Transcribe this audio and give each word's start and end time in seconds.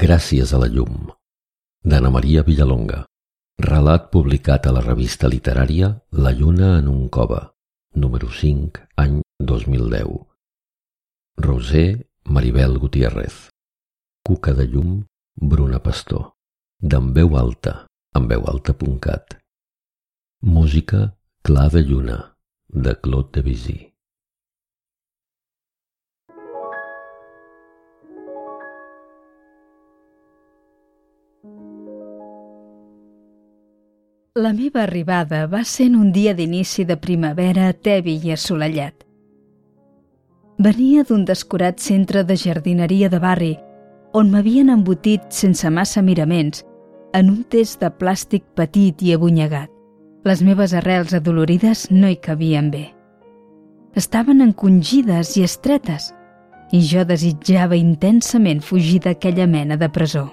Gràcies 0.00 0.54
a 0.56 0.58
la 0.60 0.66
llum, 0.72 1.10
d'Anna 1.84 2.08
Maria 2.08 2.40
Villalonga. 2.46 3.02
Relat 3.60 4.06
publicat 4.14 4.64
a 4.64 4.72
la 4.72 4.80
revista 4.80 5.28
literària 5.28 5.90
La 6.24 6.32
lluna 6.32 6.70
en 6.78 6.88
un 6.88 7.10
cova, 7.12 7.40
número 8.04 8.30
5, 8.32 8.80
any 8.96 9.18
2010. 9.50 10.14
Roser 11.44 12.08
Maribel 12.24 12.78
Gutiérrez. 12.78 13.50
Cuca 14.24 14.54
de 14.54 14.64
llum 14.72 15.04
Bruna 15.36 15.82
Pastor. 15.82 16.32
D'en 16.80 17.12
veu 17.12 17.36
alta, 17.36 17.84
en 18.16 18.32
veualta.cat. 18.32 19.36
Música 20.40 21.14
Clar 21.42 21.70
de 21.76 21.84
lluna, 21.84 22.18
de 22.68 22.96
Claude 22.96 23.42
Debussy. 23.42 23.89
La 34.38 34.52
meva 34.52 34.84
arribada 34.84 35.48
va 35.50 35.64
ser 35.66 35.88
en 35.88 35.96
un 35.98 36.12
dia 36.14 36.36
d'inici 36.38 36.84
de 36.86 36.94
primavera 36.94 37.72
tevi 37.72 38.12
i 38.22 38.30
assolellat. 38.30 38.94
Venia 40.62 41.02
d'un 41.02 41.24
descurat 41.26 41.82
centre 41.82 42.22
de 42.22 42.36
jardineria 42.38 43.08
de 43.10 43.18
barri, 43.18 43.56
on 44.14 44.30
m'havien 44.30 44.70
embotit 44.70 45.26
sense 45.34 45.66
massa 45.74 45.98
miraments, 46.06 46.62
en 47.12 47.26
un 47.34 47.42
test 47.42 47.82
de 47.82 47.90
plàstic 47.90 48.46
petit 48.54 49.02
i 49.02 49.16
abunyegat. 49.18 49.66
Les 50.22 50.46
meves 50.46 50.78
arrels 50.78 51.10
adolorides 51.12 51.88
no 51.90 52.06
hi 52.06 52.22
cabien 52.22 52.70
bé. 52.70 52.86
Estaven 53.98 54.46
encongides 54.46 55.36
i 55.38 55.42
estretes, 55.42 56.12
i 56.70 56.86
jo 56.86 57.02
desitjava 57.02 57.74
intensament 57.74 58.62
fugir 58.62 59.00
d'aquella 59.00 59.50
mena 59.50 59.74
de 59.74 59.90
presó. 59.90 60.28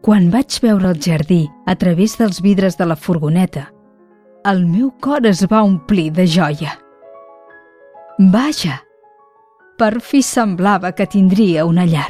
Quan 0.00 0.30
vaig 0.32 0.56
veure 0.64 0.88
el 0.88 1.00
jardí 1.04 1.42
a 1.68 1.74
través 1.76 2.14
dels 2.16 2.40
vidres 2.40 2.78
de 2.78 2.86
la 2.88 2.96
furgoneta, 2.96 3.66
el 4.48 4.62
meu 4.64 4.88
cor 4.96 5.26
es 5.28 5.42
va 5.44 5.60
omplir 5.60 6.08
de 6.16 6.24
joia. 6.24 6.78
Vaja! 8.32 8.78
Per 9.76 10.00
fi 10.00 10.22
semblava 10.24 10.92
que 10.96 11.06
tindria 11.06 11.66
una 11.68 11.84
llar. 11.84 12.08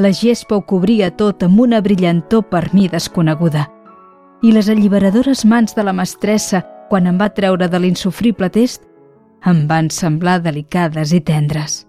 La 0.00 0.12
gespa 0.16 0.56
ho 0.56 0.62
cobria 0.64 1.10
tot 1.12 1.44
amb 1.44 1.60
una 1.60 1.82
brillantor 1.84 2.46
per 2.48 2.70
mi 2.72 2.88
desconeguda 2.88 3.66
i 4.42 4.52
les 4.52 4.68
alliberadores 4.72 5.44
mans 5.44 5.76
de 5.76 5.84
la 5.84 5.92
mestressa, 5.92 6.62
quan 6.88 7.06
em 7.06 7.20
va 7.20 7.30
treure 7.36 7.68
de 7.68 7.80
l'insufrible 7.80 8.48
test, 8.48 8.82
em 9.44 9.66
van 9.68 9.92
semblar 9.92 10.40
delicades 10.40 11.12
i 11.12 11.20
tendres. 11.20 11.84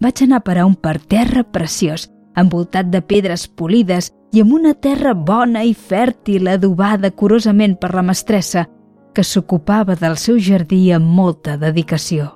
Vaig 0.00 0.22
anar 0.24 0.38
a 0.40 0.46
parar 0.46 0.68
un 0.68 0.76
parterre 0.76 1.42
preciós 1.44 2.08
envoltat 2.40 2.88
de 2.92 3.02
pedres 3.02 3.46
polides 3.48 4.10
i 4.32 4.42
amb 4.42 4.54
una 4.58 4.74
terra 4.74 5.14
bona 5.14 5.64
i 5.64 5.74
fèrtil 5.74 6.48
adobada 6.52 7.10
curosament 7.10 7.78
per 7.80 7.94
la 7.94 8.04
mestressa, 8.04 8.66
que 9.14 9.24
s'ocupava 9.24 9.96
del 9.96 10.16
seu 10.16 10.38
jardí 10.38 10.90
amb 10.92 11.08
molta 11.20 11.56
dedicació. 11.56 12.34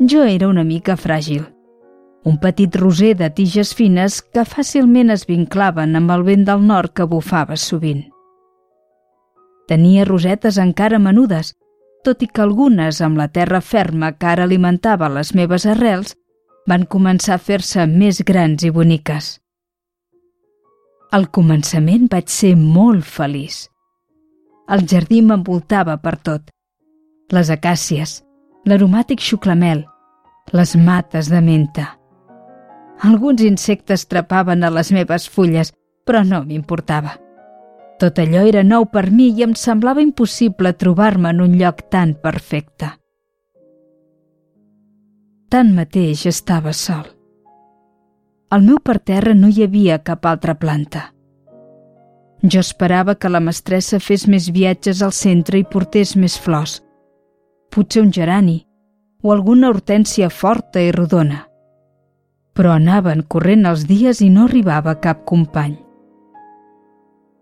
Jo 0.00 0.24
era 0.28 0.48
una 0.48 0.64
mica 0.64 0.96
fràgil, 1.00 1.46
un 2.26 2.40
petit 2.42 2.74
roser 2.76 3.14
de 3.16 3.30
tiges 3.30 3.70
fines 3.78 4.18
que 4.34 4.42
fàcilment 4.44 5.14
es 5.14 5.24
vinclaven 5.28 5.94
amb 5.96 6.10
el 6.10 6.24
vent 6.26 6.44
del 6.48 6.64
nord 6.66 6.92
que 6.92 7.06
bufava 7.06 7.56
sovint. 7.56 8.02
Tenia 9.70 10.04
rosetes 10.04 10.58
encara 10.58 10.98
menudes, 10.98 11.54
tot 12.04 12.22
i 12.22 12.28
que 12.28 12.42
algunes, 12.42 13.00
amb 13.00 13.18
la 13.18 13.28
terra 13.28 13.60
ferma 13.62 14.12
que 14.18 14.26
ara 14.30 14.44
alimentava 14.44 15.08
les 15.08 15.32
meves 15.38 15.66
arrels, 15.70 16.16
van 16.66 16.84
començar 16.84 17.36
a 17.36 17.42
fer-se 17.42 17.86
més 17.86 18.22
grans 18.26 18.64
i 18.66 18.70
boniques. 18.70 19.36
Al 21.14 21.28
començament 21.30 22.08
vaig 22.10 22.28
ser 22.28 22.54
molt 22.58 23.06
feliç. 23.06 23.66
El 24.68 24.82
jardí 24.90 25.20
m'envoltava 25.22 25.94
per 26.02 26.16
tot. 26.18 26.50
Les 27.30 27.50
acàcies, 27.54 28.18
l'aromàtic 28.66 29.22
xuclamel, 29.22 29.84
les 30.52 30.74
mates 30.76 31.30
de 31.30 31.40
menta. 31.40 31.86
Alguns 33.06 33.44
insectes 33.46 34.06
trepaven 34.10 34.64
a 34.64 34.72
les 34.74 34.90
meves 34.92 35.28
fulles, 35.30 35.72
però 36.04 36.24
no 36.26 36.42
m'importava. 36.42 37.16
Tot 38.00 38.18
allò 38.18 38.42
era 38.44 38.62
nou 38.62 38.86
per 38.92 39.08
mi 39.10 39.30
i 39.30 39.42
em 39.46 39.54
semblava 39.56 40.02
impossible 40.02 40.74
trobar-me 40.76 41.30
en 41.32 41.40
un 41.40 41.56
lloc 41.60 41.86
tan 41.90 42.14
perfecte. 42.20 42.90
Tanmateix 45.48 46.24
estava 46.26 46.72
sol. 46.74 47.04
Al 48.50 48.64
meu 48.66 48.80
parterre 48.82 49.34
no 49.38 49.46
hi 49.46 49.62
havia 49.62 50.00
cap 50.02 50.26
altra 50.26 50.56
planta. 50.58 51.02
Jo 52.42 52.62
esperava 52.64 53.14
que 53.14 53.30
la 53.30 53.40
mestressa 53.40 54.00
fes 54.02 54.24
més 54.26 54.48
viatges 54.56 55.02
al 55.06 55.12
centre 55.14 55.60
i 55.60 55.66
portés 55.74 56.16
més 56.18 56.34
flors. 56.46 56.80
Potser 57.70 58.02
un 58.02 58.10
gerani 58.16 58.56
o 59.22 59.30
alguna 59.34 59.70
hortència 59.70 60.32
forta 60.34 60.82
i 60.82 60.90
rodona. 60.90 61.44
Però 62.58 62.74
anaven 62.74 63.22
corrent 63.22 63.70
els 63.70 63.86
dies 63.86 64.24
i 64.26 64.32
no 64.34 64.48
arribava 64.50 64.96
cap 65.06 65.22
company. 65.30 65.78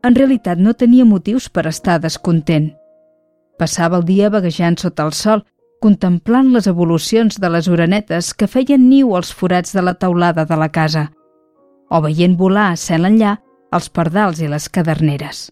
En 0.05 0.21
realitat 0.21 0.61
no 0.61 0.77
tenia 0.77 1.09
motius 1.09 1.49
per 1.49 1.65
estar 1.73 1.97
descontent. 2.05 2.69
Passava 3.57 3.97
el 3.97 4.05
dia 4.05 4.29
vaguejant 4.29 4.77
sota 4.77 5.09
el 5.09 5.17
sol 5.17 5.47
contemplant 5.85 6.49
les 6.55 6.67
evolucions 6.71 7.37
de 7.41 7.51
les 7.53 7.69
orenetes 7.69 8.33
que 8.33 8.49
feien 8.49 8.89
niu 8.89 9.13
als 9.17 9.33
forats 9.37 9.75
de 9.77 9.83
la 9.85 9.93
teulada 10.01 10.47
de 10.49 10.57
la 10.57 10.71
casa, 10.73 11.11
o 11.91 12.01
veient 12.01 12.39
volar 12.41 12.71
a 12.73 12.79
cel 12.81 13.05
enllà 13.05 13.35
els 13.75 13.91
pardals 13.93 14.41
i 14.41 14.49
les 14.49 14.71
caderneres. 14.73 15.51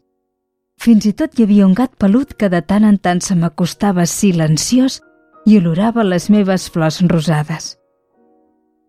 Fins 0.81 1.05
i 1.07 1.13
tot 1.13 1.37
hi 1.37 1.45
havia 1.45 1.67
un 1.67 1.75
gat 1.77 1.93
pelut 2.01 2.33
que 2.39 2.49
de 2.49 2.63
tant 2.65 2.87
en 2.89 2.97
tant 2.99 3.21
se 3.21 3.37
m'acostava 3.37 4.07
silenciós 4.09 5.03
i 5.45 5.59
olorava 5.59 6.07
les 6.07 6.31
meves 6.33 6.69
flors 6.73 7.03
rosades. 7.13 7.77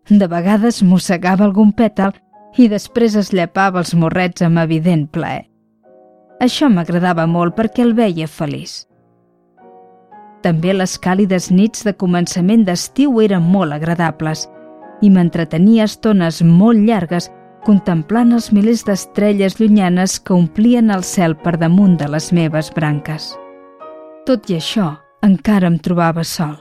De 0.08 0.26
vegades 0.30 0.80
mossegava 0.82 1.44
algun 1.44 1.74
pètal 1.76 2.16
i 2.56 2.70
després 2.72 3.18
es 3.20 3.32
llepava 3.36 3.82
els 3.82 3.94
morrets 3.94 4.42
amb 4.46 4.62
evident 4.64 5.06
plaer. 5.12 5.44
Això 6.40 6.70
m'agradava 6.72 7.28
molt 7.28 7.56
perquè 7.58 7.84
el 7.84 7.94
veia 7.94 8.26
feliç. 8.28 8.84
També 10.44 10.74
les 10.74 10.98
càlides 11.00 11.48
nits 11.50 11.86
de 11.86 11.94
començament 11.96 12.66
d'estiu 12.66 13.16
eren 13.24 13.46
molt 13.54 13.72
agradables 13.72 14.44
i 15.00 15.08
m'entretenia 15.10 15.86
estones 15.88 16.42
molt 16.44 16.84
llargues 16.84 17.30
contemplant 17.64 18.34
els 18.36 18.50
milers 18.52 18.84
d'estrelles 18.84 19.56
llunyanes 19.60 20.18
que 20.20 20.36
omplien 20.36 20.92
el 20.92 21.02
cel 21.08 21.32
per 21.40 21.56
damunt 21.56 21.96
de 21.96 22.10
les 22.12 22.28
meves 22.36 22.68
branques. 22.76 23.32
Tot 24.28 24.50
i 24.52 24.58
això, 24.60 24.92
encara 25.24 25.70
em 25.72 25.78
trobava 25.80 26.24
sol. 26.28 26.58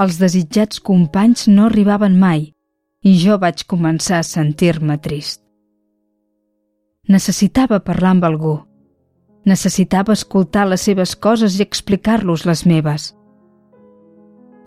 Els 0.00 0.16
desitjats 0.18 0.80
companys 0.80 1.46
no 1.48 1.68
arribaven 1.68 2.16
mai 2.18 2.52
i 3.04 3.12
jo 3.20 3.36
vaig 3.38 3.66
començar 3.68 4.22
a 4.22 4.26
sentir-me 4.26 4.96
trist. 4.96 5.42
Necessitava 7.04 7.84
parlar 7.84 8.14
amb 8.16 8.24
algú, 8.24 8.54
Necessitava 9.44 10.14
escoltar 10.16 10.64
les 10.68 10.86
seves 10.88 11.12
coses 11.16 11.58
i 11.58 11.62
explicar-los 11.62 12.46
les 12.48 12.64
meves. 12.66 13.10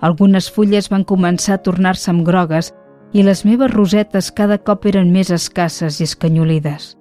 Algunes 0.02 0.52
fulles 0.54 0.92
van 0.94 1.06
començar 1.10 1.56
a 1.58 1.64
tornar-se 1.66 2.12
amb 2.12 2.22
grogues 2.28 2.70
i 3.14 3.24
les 3.26 3.42
meves 3.46 3.74
rosetes 3.74 4.30
cada 4.32 4.60
cop 4.62 4.86
eren 4.86 5.10
més 5.12 5.32
escasses 5.34 5.98
i 6.00 6.06
escanyolides. 6.06 6.94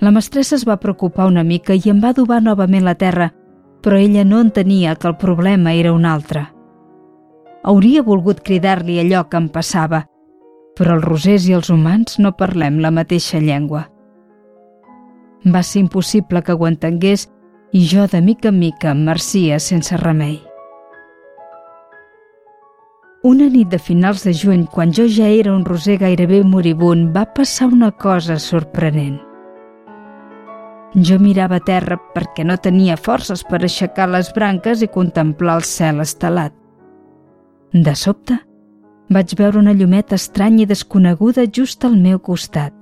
La 0.00 0.10
mestressa 0.10 0.56
es 0.56 0.64
va 0.64 0.80
preocupar 0.80 1.26
una 1.28 1.44
mica 1.44 1.76
i 1.76 1.92
em 1.92 2.00
va 2.00 2.14
adobar 2.14 2.40
novament 2.40 2.86
la 2.86 2.96
terra, 2.96 3.28
però 3.84 3.98
ella 4.00 4.24
no 4.24 4.40
entenia 4.40 4.96
que 4.96 5.08
el 5.08 5.18
problema 5.20 5.74
era 5.74 5.92
un 5.92 6.06
altre. 6.08 6.46
Hauria 7.62 8.02
volgut 8.02 8.40
cridar-li 8.40 8.96
allò 9.02 9.26
que 9.28 9.36
em 9.36 9.50
passava, 9.52 10.06
però 10.78 10.96
els 10.96 11.04
rosers 11.04 11.48
i 11.48 11.52
els 11.52 11.68
humans 11.68 12.16
no 12.18 12.32
parlem 12.32 12.80
la 12.80 12.90
mateixa 12.90 13.44
llengua. 13.44 13.90
Va 15.46 15.62
ser 15.62 15.80
impossible 15.80 16.42
que 16.42 16.52
ho 16.52 16.66
entengués 16.68 17.28
i 17.72 17.86
jo 17.86 18.06
de 18.10 18.20
mica 18.20 18.50
en 18.50 18.58
mica 18.58 18.90
em 18.90 19.04
marcia 19.06 19.58
sense 19.58 19.96
remei. 19.96 20.40
Una 23.22 23.50
nit 23.52 23.68
de 23.68 23.78
finals 23.78 24.22
de 24.24 24.32
juny, 24.32 24.64
quan 24.72 24.92
jo 24.96 25.04
ja 25.08 25.26
era 25.28 25.52
un 25.52 25.64
roser 25.64 25.98
gairebé 26.00 26.42
moribund, 26.44 27.10
va 27.16 27.26
passar 27.28 27.68
una 27.68 27.90
cosa 27.92 28.38
sorprenent. 28.40 29.18
Jo 30.96 31.18
mirava 31.20 31.60
a 31.60 31.64
terra 31.64 31.98
perquè 32.14 32.44
no 32.44 32.56
tenia 32.56 32.96
forces 32.96 33.44
per 33.44 33.60
aixecar 33.60 34.08
les 34.08 34.32
branques 34.32 34.80
i 34.82 34.88
contemplar 34.88 35.60
el 35.60 35.68
cel 35.68 36.00
estelat. 36.00 36.56
De 37.72 37.94
sobte, 37.94 38.40
vaig 39.12 39.36
veure 39.38 39.60
una 39.60 39.76
llumeta 39.76 40.16
estranya 40.16 40.64
i 40.64 40.70
desconeguda 40.72 41.44
just 41.46 41.84
al 41.84 42.00
meu 42.00 42.18
costat. 42.18 42.79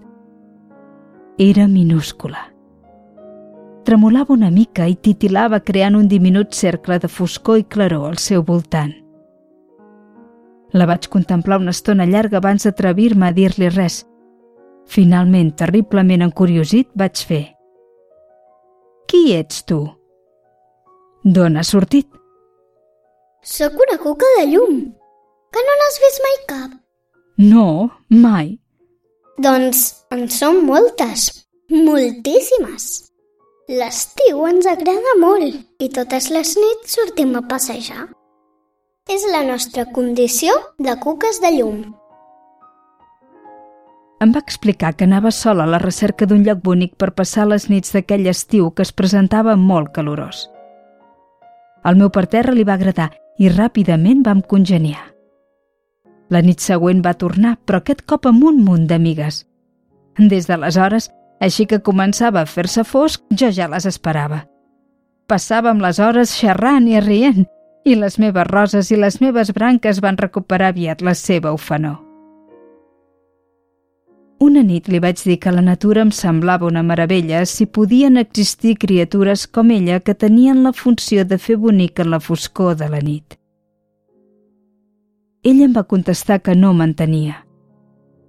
Era 1.41 1.69
minúscula. 1.69 2.53
tremolava 3.85 4.35
una 4.35 4.51
mica 4.51 4.85
i 4.91 4.97
titilava 5.01 5.61
creant 5.65 5.95
un 5.97 6.09
diminut 6.09 6.53
cercle 6.53 6.99
de 6.99 7.09
foscor 7.09 7.61
i 7.61 7.65
claror 7.65 8.09
al 8.09 8.19
seu 8.19 8.43
voltant. 8.43 8.91
La 10.75 10.85
vaig 10.85 11.09
contemplar 11.09 11.61
una 11.63 11.71
estona 11.71 12.05
llarga 12.05 12.37
abans 12.37 12.67
d'atrevir-me 12.67 13.31
a 13.31 13.33
dir-li 13.33 13.71
res. 13.71 14.03
Finalment, 14.85 15.55
terriblement 15.57 16.27
encuriosit, 16.27 16.91
vaig 16.95 17.25
fer. 17.31 17.45
Qui 19.09 19.33
ets 19.39 19.63
tu? 19.65 19.81
D'on 21.25 21.57
has 21.57 21.71
sortit? 21.73 22.11
Sóc 23.43 23.79
una 23.87 23.97
cuca 24.03 24.27
de 24.41 24.47
llum. 24.51 24.79
Que 25.55 25.65
no 25.65 25.81
n'has 25.81 26.01
vist 26.03 26.25
mai 26.27 26.39
cap? 26.51 26.79
No, 27.39 27.69
mai. 28.11 28.59
Doncs 29.39 29.81
en 30.11 30.25
són 30.35 30.65
moltes, 30.67 31.29
moltíssimes. 31.71 32.87
L'estiu 33.71 34.41
ens 34.49 34.67
agrada 34.67 35.13
molt 35.21 35.85
i 35.85 35.87
totes 35.95 36.27
les 36.35 36.57
nits 36.59 36.97
sortim 36.97 37.37
a 37.39 37.45
passejar. 37.47 38.09
És 39.07 39.23
la 39.31 39.45
nostra 39.47 39.85
condició 39.95 40.57
de 40.83 40.97
cuques 41.05 41.39
de 41.45 41.53
llum. 41.55 41.85
Em 44.19 44.33
va 44.35 44.43
explicar 44.43 44.97
que 44.99 45.07
anava 45.07 45.31
sola 45.31 45.69
a 45.69 45.71
la 45.71 45.79
recerca 45.85 46.27
d'un 46.27 46.43
lloc 46.43 46.65
bonic 46.65 46.97
per 46.99 47.13
passar 47.15 47.47
les 47.47 47.69
nits 47.71 47.95
d'aquell 47.95 48.27
estiu 48.27 48.73
que 48.73 48.83
es 48.83 48.91
presentava 48.91 49.55
molt 49.55 49.93
calorós. 49.95 50.49
El 51.87 51.95
meu 52.03 52.11
parterre 52.11 52.59
li 52.59 52.67
va 52.67 52.75
agradar 52.75 53.13
i 53.39 53.55
ràpidament 53.55 54.27
vam 54.27 54.43
congeniar. 54.43 55.13
La 56.31 56.43
nit 56.45 56.61
següent 56.61 57.01
va 57.05 57.17
tornar, 57.17 57.57
però 57.65 57.81
aquest 57.81 58.05
cop 58.05 58.27
amb 58.29 58.45
un 58.45 58.61
munt 58.65 58.87
d'amigues. 58.89 59.45
Des 60.19 60.49
d'aleshores, 60.49 61.11
així 61.41 61.67
que 61.67 61.81
començava 61.85 62.43
a 62.43 62.49
fer-se 62.49 62.85
fosc, 62.85 63.23
jo 63.31 63.51
ja 63.55 63.69
les 63.69 63.87
esperava. 63.87 64.43
Passàvem 65.29 65.81
les 65.81 66.01
hores 66.01 66.35
xerrant 66.35 66.89
i 66.89 67.01
rient, 67.01 67.47
i 67.85 67.95
les 67.95 68.19
meves 68.19 68.47
roses 68.49 68.91
i 68.93 68.99
les 68.99 69.21
meves 69.23 69.53
branques 69.57 70.03
van 70.05 70.19
recuperar 70.21 70.73
aviat 70.75 71.03
la 71.03 71.15
seva 71.15 71.53
ofenor. 71.57 71.99
Una 74.39 74.63
nit 74.63 74.87
li 74.87 75.01
vaig 75.03 75.19
dir 75.25 75.39
que 75.43 75.51
la 75.51 75.65
natura 75.65 76.05
em 76.05 76.13
semblava 76.15 76.69
una 76.69 76.85
meravella 76.87 77.41
si 77.47 77.67
podien 77.67 78.21
existir 78.21 78.77
criatures 78.79 79.49
com 79.49 79.73
ella 79.75 79.99
que 80.01 80.15
tenien 80.15 80.63
la 80.63 80.73
funció 80.73 81.25
de 81.25 81.39
fer 81.43 81.57
bonic 81.59 81.99
en 82.05 82.13
la 82.13 82.21
foscor 82.21 82.77
de 82.79 82.89
la 82.93 83.01
nit. 83.03 83.35
Ella 85.43 85.69
em 85.69 85.75
va 85.77 85.87
contestar 85.87 86.41
que 86.43 86.57
no 86.59 86.73
m'entenia, 86.75 87.45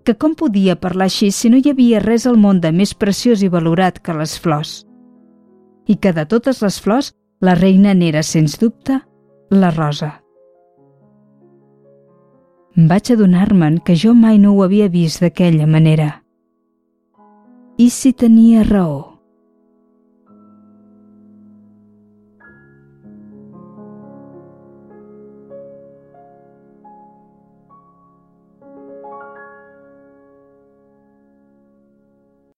que 0.06 0.14
com 0.16 0.36
podia 0.38 0.76
parlar 0.80 1.10
així 1.10 1.32
si 1.34 1.50
no 1.50 1.58
hi 1.58 1.72
havia 1.72 2.02
res 2.04 2.28
al 2.30 2.38
món 2.38 2.62
de 2.62 2.72
més 2.72 2.94
preciós 2.94 3.42
i 3.42 3.50
valorat 3.50 3.98
que 4.00 4.14
les 4.14 4.38
flors, 4.40 4.84
i 5.90 5.98
que 5.98 6.14
de 6.14 6.26
totes 6.30 6.62
les 6.62 6.80
flors 6.80 7.12
la 7.42 7.56
reina 7.58 7.96
n'era, 7.98 8.22
sens 8.22 8.60
dubte, 8.62 9.00
la 9.50 9.72
rosa. 9.72 10.20
Vaig 12.76 13.12
adonar-me'n 13.12 13.80
que 13.84 13.96
jo 13.98 14.14
mai 14.14 14.38
no 14.38 14.54
ho 14.54 14.64
havia 14.64 14.88
vist 14.88 15.24
d'aquella 15.24 15.66
manera. 15.68 16.12
I 17.78 17.90
si 17.90 18.14
tenia 18.14 18.64
raó? 18.64 19.09